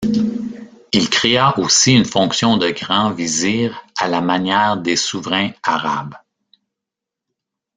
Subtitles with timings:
[0.93, 6.15] Il créa aussi une fonction de grand vizir à la manière des souverains arabes.